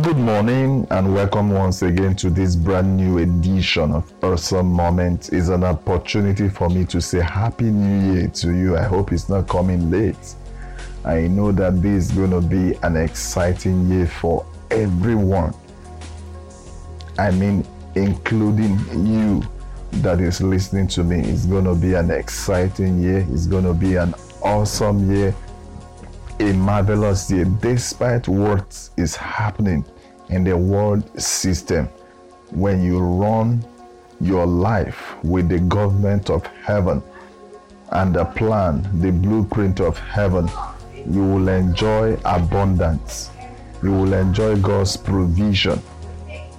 [0.00, 5.28] Good morning and welcome once again to this brand new edition of Awesome Moment.
[5.34, 8.74] It's an opportunity for me to say Happy New Year to you.
[8.74, 10.34] I hope it's not coming late.
[11.04, 15.52] I know that this is going to be an exciting year for everyone.
[17.18, 19.42] I mean, including you
[20.00, 21.20] that is listening to me.
[21.20, 23.26] It's going to be an exciting year.
[23.30, 25.34] It's going to be an awesome year
[26.42, 29.84] a marvelous year despite what is happening
[30.28, 31.86] in the world system.
[32.50, 33.64] When you run
[34.20, 37.00] your life with the government of heaven
[37.92, 40.48] and the plan, the blueprint of heaven,
[41.08, 43.30] you will enjoy abundance.
[43.80, 45.80] You will enjoy God's provision.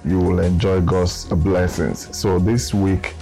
[0.02, 2.16] You will enjoy God's blessings.
[2.16, 3.14] So, this week,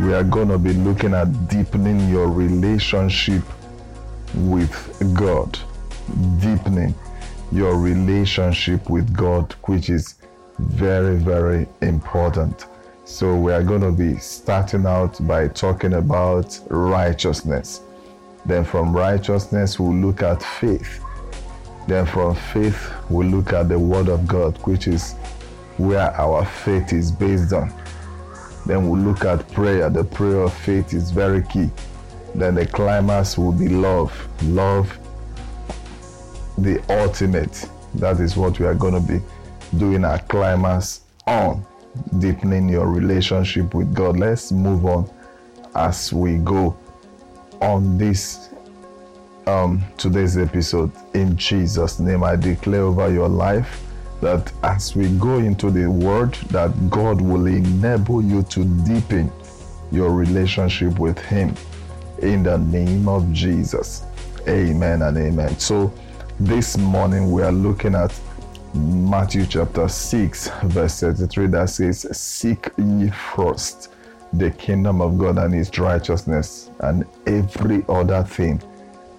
[0.00, 3.42] we are going to be looking at deepening your relationship
[4.34, 5.58] with God
[6.40, 6.94] deepening
[7.52, 10.16] your relationship with God, which is
[10.58, 12.66] very, very important.
[13.04, 17.80] So, we are going to be starting out by talking about righteousness.
[18.44, 21.02] Then, from righteousness, we'll look at faith.
[21.86, 25.14] Then, from faith, we'll look at the Word of God, which is
[25.78, 27.72] where our faith is based on.
[28.66, 29.88] Then, we'll look at prayer.
[29.88, 31.70] The prayer of faith is very key.
[32.34, 34.12] Then, the climax will be love.
[34.42, 34.98] Love
[36.62, 37.68] the ultimate.
[37.94, 39.20] That is what we are going to be
[39.78, 41.64] doing our climax on,
[42.18, 44.18] deepening your relationship with God.
[44.18, 45.10] Let's move on
[45.74, 46.76] as we go
[47.60, 48.50] on this
[49.46, 50.92] um, today's episode.
[51.14, 53.82] In Jesus' name, I declare over your life
[54.20, 59.32] that as we go into the Word, that God will enable you to deepen
[59.90, 61.54] your relationship with Him.
[62.20, 64.02] In the name of Jesus.
[64.48, 65.58] Amen and amen.
[65.58, 65.92] So
[66.40, 68.14] this morning we are looking at
[68.72, 73.92] Matthew chapter 6, verse 33 that says, Seek ye first
[74.32, 78.62] the kingdom of God and his righteousness, and every other thing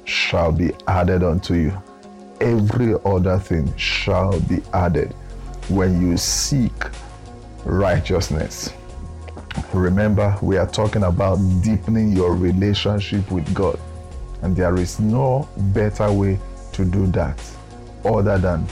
[0.05, 1.83] shall be added unto you.
[2.39, 5.13] Every other thing shall be added
[5.67, 6.71] when you seek
[7.65, 8.73] righteousness.
[9.73, 13.77] Remember, we are talking about deepening your relationship with God,
[14.41, 16.39] and there is no better way
[16.79, 17.37] to do that
[18.05, 18.65] other than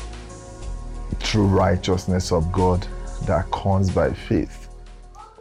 [1.19, 2.87] through righteousness of God
[3.25, 4.69] that comes by faith.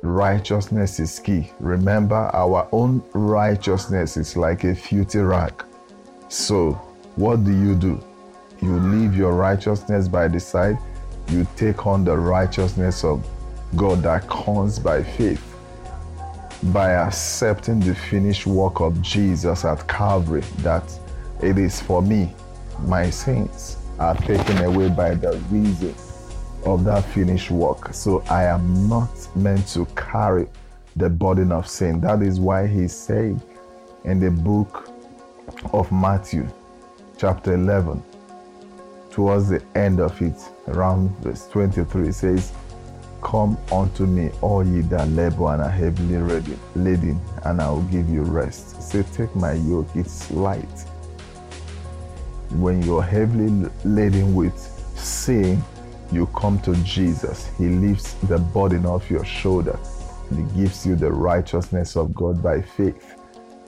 [0.03, 1.53] Righteousness is key.
[1.61, 5.65] Remember, our own righteousness is like a filthy rag.
[6.29, 6.73] So,
[7.15, 8.03] what do you do?
[8.61, 10.77] You leave your righteousness by the side,
[11.29, 13.25] you take on the righteousness of
[13.77, 15.43] God that comes by faith.
[16.73, 20.83] By accepting the finished work of Jesus at Calvary, that
[21.41, 22.35] it is for me
[22.81, 25.95] my sins are taken away by the reason
[26.65, 27.95] of that finished work.
[27.95, 30.47] So I am not meant to carry
[30.97, 32.01] the burden of sin.
[32.01, 33.41] That is why he said
[34.05, 34.91] in the book
[35.73, 36.49] of Matthew,
[37.19, 38.03] chapter 11,
[39.11, 40.37] towards the end of it,
[40.69, 42.53] around verse 23, it says,
[43.23, 46.19] Come unto me, all ye that labor and are heavily
[46.75, 48.81] laden, and I will give you rest.
[48.83, 50.87] Say, Take my yoke, it's light
[52.53, 54.57] when you're heavily laden with
[54.97, 55.63] sin,
[56.13, 57.51] you come to Jesus.
[57.59, 59.79] He lifts the burden off your shoulder
[60.31, 63.17] and He gives you the righteousness of God by faith.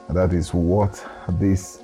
[0.08, 1.82] And that is what this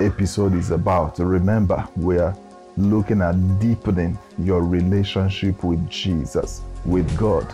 [0.00, 1.18] episode is about.
[1.18, 2.36] Remember, we are
[2.76, 7.52] looking at deepening your relationship with Jesus, with God.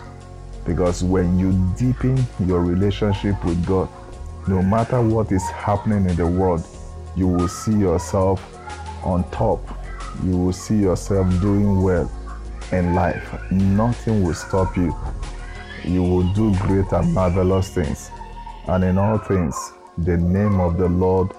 [0.65, 3.89] Because when you deepen your relationship with God,
[4.47, 6.67] no matter what is happening in the world,
[7.15, 8.43] you will see yourself
[9.03, 9.59] on top.
[10.23, 12.11] You will see yourself doing well
[12.71, 13.51] in life.
[13.51, 14.95] Nothing will stop you.
[15.83, 18.09] You will do great and marvelous things.
[18.67, 19.55] And in all things,
[19.99, 21.31] the name of the Lord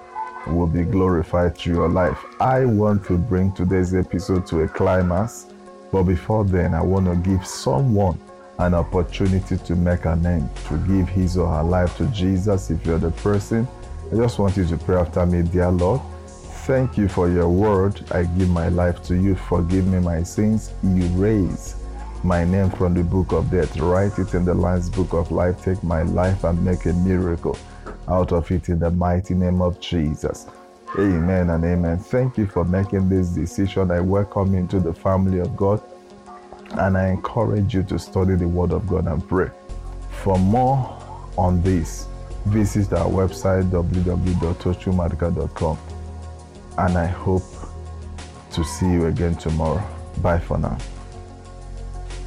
[0.47, 2.19] will be glorified through your life.
[2.41, 5.47] I want to bring today's episode to a climax,
[5.91, 8.19] but before then, I want to give someone
[8.59, 12.71] an opportunity to make a name, to give his or her life to Jesus.
[12.71, 13.67] If you're the person,
[14.13, 16.01] I just want you to pray after me, dear Lord.
[16.67, 18.01] Thank you for your word.
[18.13, 19.35] I give my life to you.
[19.35, 20.73] Forgive me my sins.
[20.85, 21.75] Erase
[22.23, 23.77] my name from the book of death.
[23.79, 25.63] Write it in the Lamb's book of life.
[25.65, 27.59] Take my life and make a miracle
[28.09, 30.47] out of it in the mighty name of Jesus.
[30.97, 31.99] Amen and amen.
[31.99, 33.91] Thank you for making this decision.
[33.91, 35.83] I welcome you into the family of God
[36.79, 39.51] and I encourage you to study the Word of God and pray.
[40.23, 40.97] For more
[41.37, 42.07] on this,
[42.47, 45.78] visit our website www.tochumadika.com
[46.78, 47.43] and I hope
[48.53, 49.83] to see you again tomorrow.
[50.22, 50.78] Bye for now.